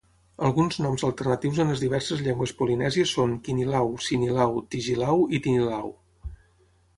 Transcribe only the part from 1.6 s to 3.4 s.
en les diverses llengües polinèsies són